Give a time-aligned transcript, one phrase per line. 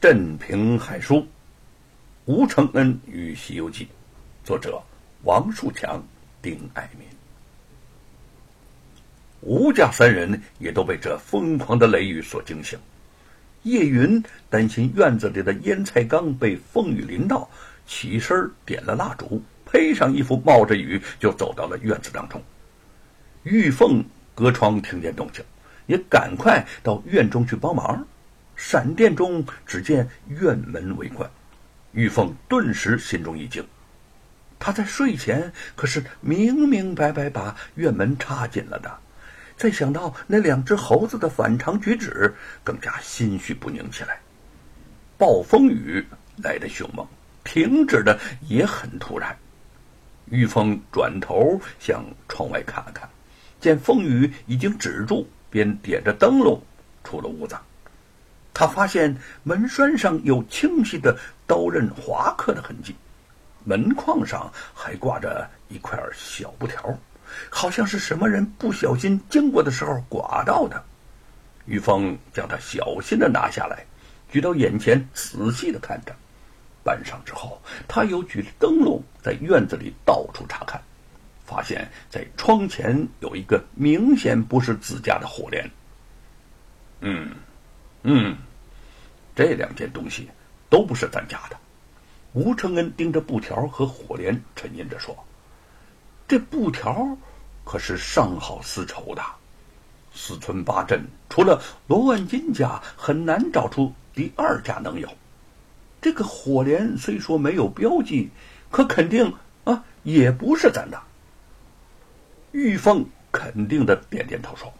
[0.00, 1.26] 镇平海书，
[2.24, 3.84] 吴承恩与《西游记》，
[4.46, 4.82] 作者
[5.24, 6.02] 王树强、
[6.40, 7.06] 丁爱民。
[9.42, 12.78] 吴家三人也都被这疯狂的雷雨所惊醒。
[13.64, 17.50] 叶云担心院子里的腌菜缸被风雨淋到，
[17.86, 22.42] 起身点了蜡烛，披上衣服，冒着雨就走到了院子当中。
[23.42, 24.02] 玉凤
[24.34, 25.44] 隔窗听见动静，
[25.84, 28.06] 也赶快到院中去帮忙。
[28.62, 31.28] 闪电中，只见院门为关，
[31.92, 33.66] 玉凤顿时心中一惊。
[34.58, 38.98] 她在睡前可是明明白白把院门插紧了的。
[39.56, 44.20] 再想到那两只猴子的反常举止，更加心绪不宁起来。
[45.16, 46.04] 暴风雨
[46.36, 47.04] 来得凶猛，
[47.42, 49.34] 停止的也很突然。
[50.26, 53.08] 玉凤转头向窗外看了看，
[53.58, 56.62] 见风雨已经止住，便点着灯笼
[57.02, 57.56] 出了屋子。
[58.52, 62.94] 他发现门栓上有清晰的刀刃划刻的痕迹，
[63.64, 66.98] 门框上还挂着一块小布条。
[67.48, 70.82] 好像是什么人不小心经过的时候刮到的。
[71.66, 73.84] 玉峰将它小心的拿下来，
[74.30, 76.12] 举到眼前，仔细的看着。
[76.82, 80.80] 搬上之后，他又举着灯笼在院子里到处查看，
[81.44, 85.70] 发现在窗前有一个明显不是自家的火镰。
[87.02, 87.30] 嗯，
[88.02, 88.36] 嗯，
[89.34, 90.28] 这两件东西
[90.68, 91.56] 都不是咱家的。
[92.32, 95.16] 吴承恩盯着布条和火镰，沉吟着说。
[96.28, 97.16] 这布条
[97.64, 99.22] 可是上好丝绸的，
[100.14, 105.08] 四村八镇除了罗万金家，很难找出第二家能有。
[106.00, 108.30] 这个火镰虽说没有标记，
[108.70, 111.02] 可肯定啊也不是咱的。
[112.52, 114.72] 玉凤肯定的点点头说：“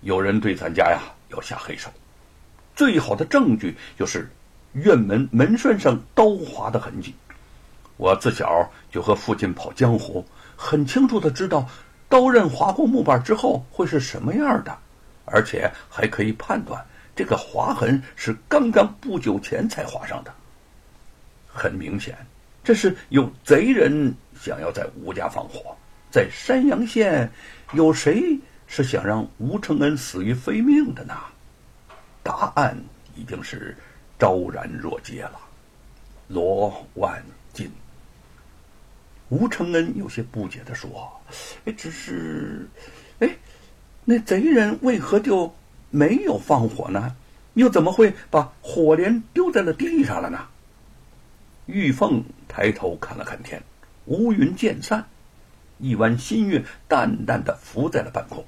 [0.00, 1.90] 有人对咱家呀要下黑手，
[2.76, 4.30] 最好的证据就是
[4.74, 7.14] 院门门栓上刀划的痕迹。
[7.96, 10.24] 我自小就和父亲跑江湖。”
[10.58, 11.68] 很清楚的知道，
[12.08, 14.78] 刀刃划过木板之后会是什么样的，
[15.26, 16.82] 而且还可以判断
[17.14, 20.32] 这个划痕是刚刚不久前才划上的。
[21.46, 22.16] 很明显，
[22.64, 25.76] 这是有贼人想要在吴家放火。
[26.10, 27.30] 在山阳县，
[27.74, 31.14] 有谁是想让吴承恩死于非命的呢？
[32.26, 32.76] 答案
[33.14, 33.76] 已经是
[34.18, 35.38] 昭然若揭了。
[36.26, 37.22] 罗万
[37.52, 37.70] 金。
[39.28, 41.08] 吴承恩有些不解的说
[41.64, 42.68] ：“哎，只是，
[43.20, 43.36] 哎，
[44.04, 45.54] 那贼人为何就
[45.90, 47.14] 没有放火呢？
[47.54, 50.48] 又怎么会把火镰丢在了地上了呢？”
[51.66, 53.62] 玉凤抬头看了看天，
[54.06, 55.06] 乌云渐散，
[55.78, 58.44] 一弯新月淡淡的浮在了半空。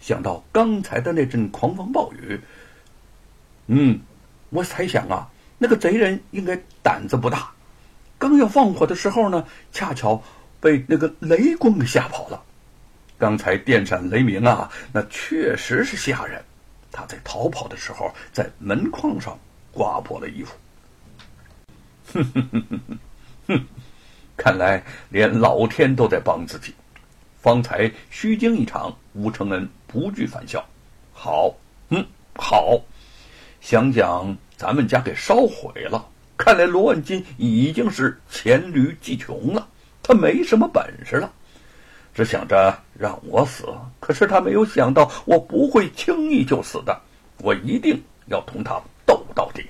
[0.00, 2.40] 想到刚才的那阵狂风暴雨，
[3.66, 4.00] 嗯，
[4.50, 5.28] 我猜想啊，
[5.58, 7.50] 那个贼人应该胆子不大。
[8.18, 10.22] 刚要放火的时候呢，恰巧
[10.60, 12.42] 被那个雷公给吓跑了。
[13.18, 16.42] 刚才电闪雷鸣啊，那确实是吓人。
[16.92, 19.38] 他在逃跑的时候，在门框上
[19.72, 20.54] 刮破了衣服。
[22.12, 22.98] 哼哼哼哼哼，
[23.48, 23.66] 哼，
[24.36, 26.74] 看来连老天都在帮自己。
[27.42, 30.64] 方才虚惊一场，吴承恩不惧反笑。
[31.12, 31.54] 好，
[31.90, 32.04] 嗯，
[32.34, 32.80] 好，
[33.60, 36.08] 想想咱们家给烧毁了。
[36.36, 39.66] 看来罗万金已经是黔驴技穷了，
[40.02, 41.32] 他没什么本事了，
[42.14, 43.64] 只想着让我死。
[43.98, 47.00] 可是他没有想到，我不会轻易就死的，
[47.38, 49.64] 我一定要同他斗到底。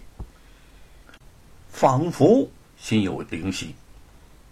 [1.69, 3.75] 仿佛心有灵犀，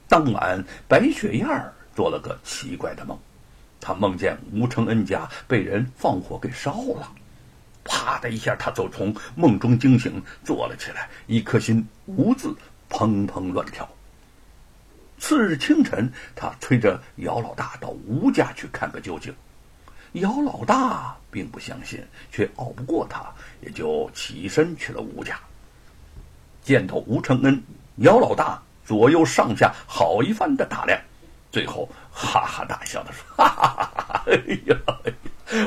[0.08, 3.18] 当晚白雪燕儿做了个奇怪的梦，
[3.80, 7.10] 她梦见吴承恩家被人放火给烧了。
[7.84, 12.56] 啪的一下，他就从梦中惊醒，坐了起来，一颗心兀自
[12.90, 13.88] 砰砰乱跳。
[15.18, 19.34] 次日清晨，他催着姚老大到吴家去看个究竟。
[20.12, 25.38] 姚老大并不相信，却拗不过他，也就起身去了吴家。
[26.62, 27.62] 见到吴承恩，
[27.96, 31.00] 姚老大左右上下好一番的打量，
[31.50, 34.24] 最后哈哈大笑的说：“哈哈哈哈！
[34.26, 34.34] 哎
[34.66, 34.76] 呀！”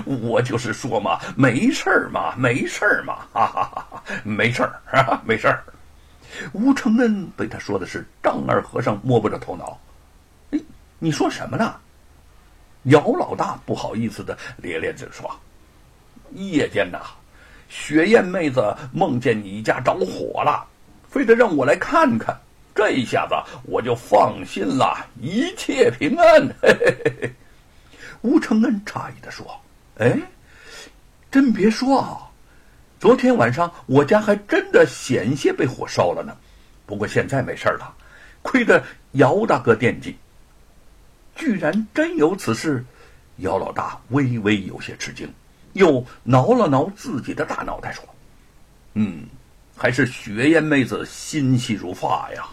[0.06, 5.64] 我就是说嘛，没事儿嘛，没事儿嘛，哈哈哈哈，没事儿，没事儿。
[6.52, 9.80] 吴承恩被他说的是丈二和尚摸不着头脑。
[10.52, 10.60] 哎，
[11.00, 11.76] 你说什么呢？
[12.84, 15.30] 姚老大不好意思的咧咧嘴说
[16.36, 17.00] ：“夜间呐，
[17.68, 20.66] 雪雁妹子梦见你家着火了，
[21.10, 22.38] 非得让我来看看。
[22.76, 27.34] 这一下子我就放心了，一切平安。”嘿嘿嘿嘿。
[28.22, 29.60] 吴承恩诧异的说。
[30.00, 30.20] 哎，
[31.32, 32.30] 真别说啊，
[33.00, 36.38] 昨天晚上我家还真的险些被火烧了呢，
[36.86, 37.96] 不过现在没事了，
[38.42, 38.84] 亏得
[39.14, 40.16] 姚大哥惦记。
[41.36, 42.84] 居然真有此事，
[43.38, 45.32] 姚老大微微有些吃惊，
[45.74, 48.04] 又挠了挠自己的大脑袋说
[48.94, 49.26] ：“嗯，
[49.76, 52.44] 还是雪雁妹子心细如发呀。”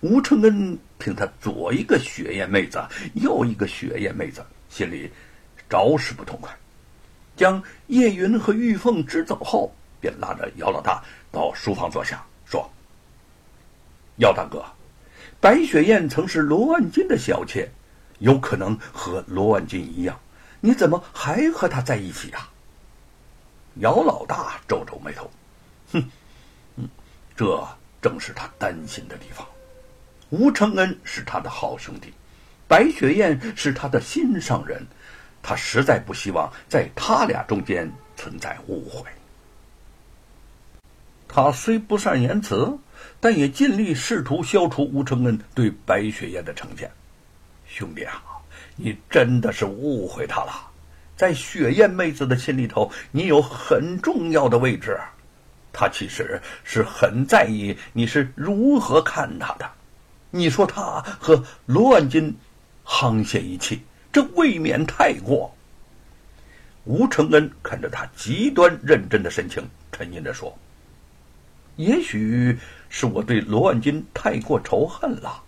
[0.00, 2.82] 吴承恩听他左一个雪雁妹子，
[3.14, 5.10] 右一个雪雁妹子，心里
[5.70, 6.54] 着实不痛快。
[7.36, 11.02] 将叶云和玉凤支走后，便拉着姚老大
[11.32, 12.70] 到书房坐下，说
[14.20, 14.62] ：“姚大哥，
[15.40, 17.70] 白雪燕曾是罗万金的小妾，
[18.18, 20.20] 有可能和罗万金一样，
[20.60, 22.50] 你怎么还和他在一起啊？”
[23.76, 25.30] 姚老大皱皱眉头，
[25.92, 26.10] 哼，
[26.76, 26.88] 嗯，
[27.34, 27.66] 这
[28.02, 29.46] 正是他担心的地方。
[30.28, 32.12] 吴承恩是他的好兄弟，
[32.68, 34.84] 白雪燕是他的心上人，
[35.42, 39.04] 他实在不希望在他俩中间存在误会。
[41.26, 42.76] 他虽不善言辞，
[43.20, 46.90] 但也尽力试图消除吴承恩对白雪燕的成见。
[47.66, 48.20] 兄弟啊，
[48.74, 50.70] 你真的是误会他了，
[51.16, 54.98] 在雪燕妹子的心里头，你有很重要的位置，
[55.72, 59.70] 他其实是很在意你是如何看他的。
[60.32, 62.36] 你说他和罗万金
[62.84, 65.54] 沆瀣一气，这未免太过。
[66.84, 69.62] 吴承恩看着他极端认真的神情，
[69.92, 70.56] 沉吟着说
[71.76, 72.58] ：“也许
[72.88, 75.42] 是我对罗万金太过仇恨了，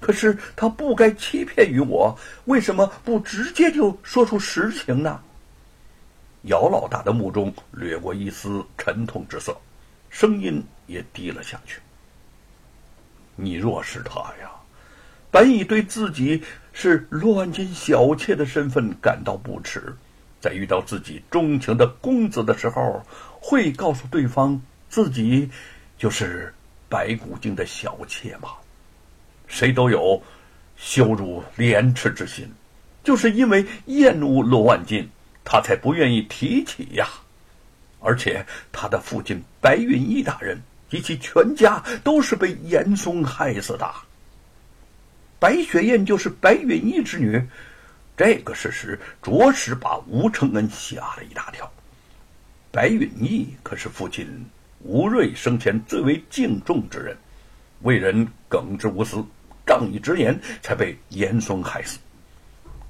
[0.00, 5.20] 可是他不该欺骗于我，为什么不直接就说出实情呢？”
[6.42, 9.56] 姚老大的目中掠过一丝沉痛之色，
[10.10, 11.80] 声音也低了下去。
[13.36, 14.50] 你若是他呀，
[15.30, 16.42] 本已对自己
[16.74, 19.94] 是罗万金小妾的身份感到不耻，
[20.40, 23.00] 在遇到自己钟情的公子的时候，
[23.40, 24.60] 会告诉对方
[24.90, 25.48] 自己
[25.96, 26.52] 就是
[26.88, 28.50] 白骨精的小妾吗？
[29.46, 30.20] 谁都有
[30.76, 32.46] 羞辱廉耻之心，
[33.02, 35.08] 就是因为厌恶罗万金，
[35.44, 37.08] 他才不愿意提起呀。
[38.00, 40.60] 而且他的父亲白云逸大人。
[40.90, 43.90] 及其全家都是被严嵩害死的。
[45.38, 47.42] 白雪燕就是白允逸之女，
[48.16, 51.70] 这个事实着实把吴承恩吓了一大跳。
[52.70, 54.26] 白允逸可是父亲
[54.80, 57.16] 吴瑞生前最为敬重之人，
[57.82, 59.24] 为人耿直无私、
[59.66, 61.98] 仗义直言，才被严嵩害死。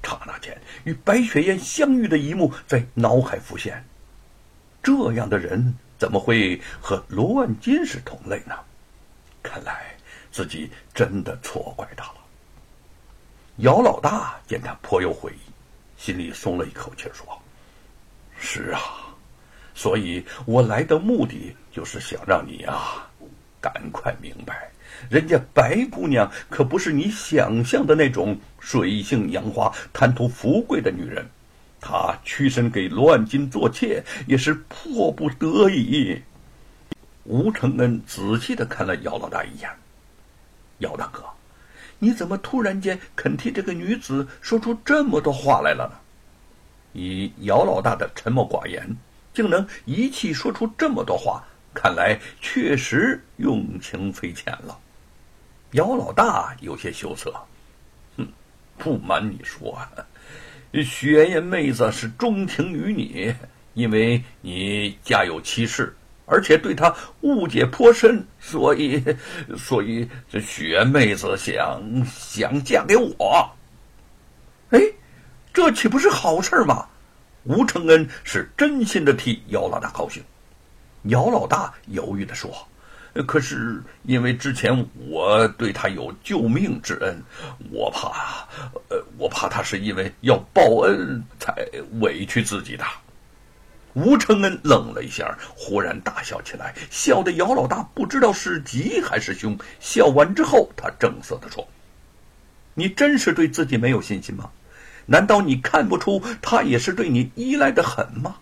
[0.03, 3.83] 刹那间，与白雪燕相遇的一幕在脑海浮现。
[4.81, 5.75] 这样的人。
[5.97, 8.53] 怎么会和罗万金是同类呢？
[9.41, 9.95] 看来
[10.29, 12.24] 自己真的错怪他了。
[13.57, 15.51] 姚老大见他颇有悔意，
[15.97, 17.25] 心里松了一口气，说
[18.37, 18.81] ：“是啊，
[19.73, 23.09] 所以我来的目的就是想让你啊，
[23.61, 24.69] 赶快明白，
[25.09, 31.25] 人家白姑娘可不是你想象的那种水性杨花、贪图富贵的女人。”
[31.79, 36.19] 她屈身给乱金做妾，也是迫不得已。
[37.25, 39.69] 吴承恩仔细的看了姚老大一眼，
[40.79, 41.23] 姚大哥，
[41.99, 45.99] 你怎么突然间肯替这个女子说出这么多话来了呢？
[46.93, 48.95] 以姚老大的沉默寡言，
[49.33, 51.43] 竟能一气说出这么多话，
[51.73, 54.79] 看来确实用情非浅了。
[55.71, 57.33] 姚老大有些羞涩，
[58.15, 58.25] 哼，
[58.77, 59.77] 不瞒你说。
[60.83, 63.33] 雪雁妹子是钟情于你，
[63.73, 65.93] 因为你家有妻室，
[66.25, 69.03] 而且对他误解颇深，所以，
[69.57, 73.49] 所以这雪妹子想想嫁给我。
[74.71, 74.79] 哎，
[75.53, 76.87] 这岂不是好事吗？
[77.43, 80.23] 吴承恩是真心的替姚老大高兴。
[81.03, 82.51] 姚老大犹豫的说。
[83.27, 87.15] 可是因为之前我对他有救命之恩，
[87.71, 88.45] 我怕，
[88.89, 91.55] 呃，我怕他是因为要报恩才
[92.01, 92.83] 委屈自己的。
[93.95, 99.57] 吴承恩愣了一下，忽然大笑起来，笑得姚老大不知道是吉还是凶。
[99.79, 101.65] 笑完之后，他正色的说
[102.75, 104.49] ：“你真是对自己没有信心吗？
[105.05, 108.35] 难道你看不出他也是对你依赖的很吗？”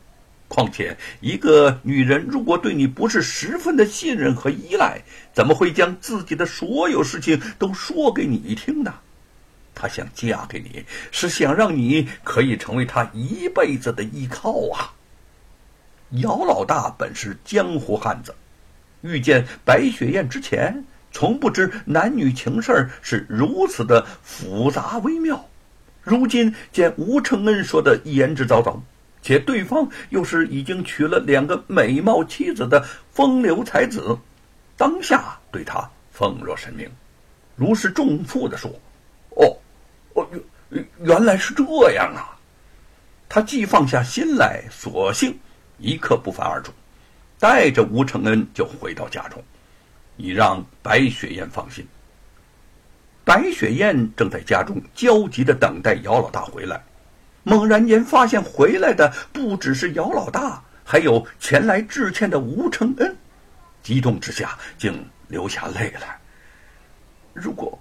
[0.49, 5.01] 况且，一个女人如果对你不是十分的信任和依赖，
[5.33, 8.93] 怎么会将自己的所有事情都说给你听呢？
[9.75, 14.93] 她想嫁给你，是想让你可以成为她一辈子的依靠啊！
[16.21, 18.35] 姚老大本是江湖汉子，
[19.01, 25.49] 遇见白雪燕之前，从不知男女情事是如此的复杂微妙。
[26.03, 28.79] 如今见吴承恩说的言之凿凿。
[29.25, 34.17] 且对方又是已经娶了两个美貌妻子的风流才子，
[34.75, 36.91] 当下对他奉若神明，
[37.55, 38.69] 如释重负的说
[39.37, 39.57] ：“哦，
[40.13, 40.27] 哦，
[40.67, 42.35] 原原来是这样啊！”
[43.29, 45.39] 他既放下心来，索性
[45.83, 46.71] 一刻不返而出，
[47.37, 49.43] 带着吴承恩就回到家中，
[50.15, 51.85] 以让白雪燕放心。
[53.25, 56.81] 白雪燕正在家中焦急的等待姚老大回来。
[57.43, 63.17] 猛然间发现回来的不只是姚老大，还有前来致歉的吴承恩，
[63.81, 66.17] 激动之下竟流下泪来。
[67.33, 67.77] 如果，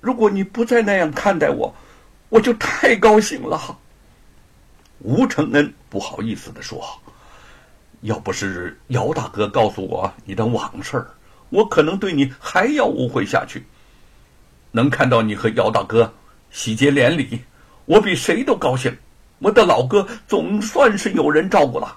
[0.00, 1.74] 如果你不再那样看待我，
[2.30, 3.78] 我就太高兴了。
[5.00, 6.82] 吴承恩不好意思的说
[8.02, 11.04] ：“要不是姚大哥告诉我你的往事，
[11.50, 13.64] 我可能对你还要误会下去。
[14.72, 16.12] 能看到你和姚大哥
[16.50, 17.40] 喜结连理。”
[17.86, 18.92] 我比谁都高兴，
[19.38, 21.96] 我的老哥总算是有人照顾了。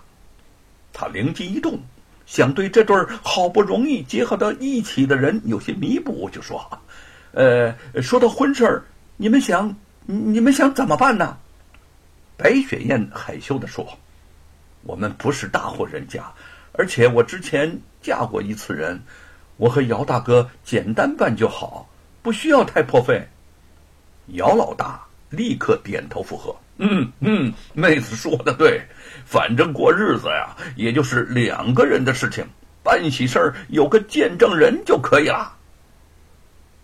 [0.93, 1.79] 他灵机一动，
[2.27, 6.63] 想对这对好不容易结合到一起的人有些弥补，就说
[7.33, 8.85] ：“呃，说到婚事儿
[9.17, 9.75] 你们想，
[10.05, 11.35] 你们想怎么办呢？”
[12.37, 13.83] 白雪燕害羞的说
[14.83, 16.23] ：“我们不是大户人家，
[16.73, 19.01] 而且我之前嫁过一次人，
[19.57, 21.89] 我和姚大哥简单办就好，
[22.21, 23.27] 不需要太破费。”
[24.33, 25.05] 姚老大。
[25.29, 26.55] 立刻点头附和。
[26.77, 28.81] 嗯嗯，妹子说的对，
[29.23, 32.43] 反正过日子呀，也就是两个人的事情，
[32.81, 35.55] 办喜事儿有个见证人就可以了。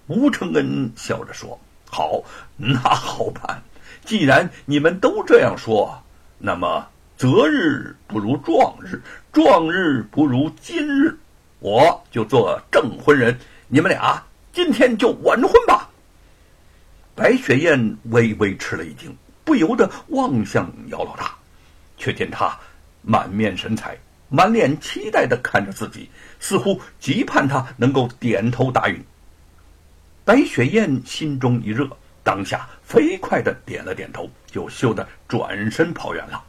[0.06, 1.60] 吴承恩笑着说
[1.90, 2.22] ：“好，
[2.56, 3.64] 那好办。
[4.06, 6.04] 既然你们都这样说，
[6.38, 11.18] 那么择日不如撞日，撞日不如今日，
[11.60, 15.90] 我就做证婚人，你们俩今天就完婚吧。”
[17.16, 21.34] 白雪燕微微吃了一惊，不由得望向姚老大，
[21.98, 22.60] 却见他
[23.02, 26.10] 满面神采，满脸期待的看着自己，
[26.42, 29.02] 似乎极盼他能够点头答应。
[30.26, 31.88] 白雪燕心中一热，
[32.22, 36.44] 当下飞快的点了点头，就羞得转身跑远了。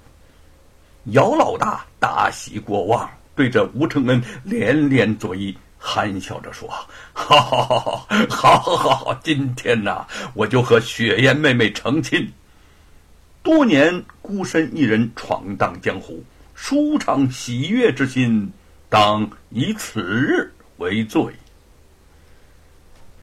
[1.13, 5.55] 姚老大大喜过望，对着吴承恩连连作揖。
[5.79, 6.69] 憨笑着说
[7.13, 12.29] ：“好，好，好，好，好，好，好，今天呐，我就和雪燕妹妹成亲。
[13.43, 16.25] 多年孤身一人闯荡江湖，
[16.57, 18.51] 舒畅喜悦之心，
[18.89, 21.23] 当以此日为最。”